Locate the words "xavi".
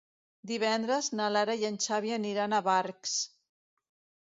1.85-2.15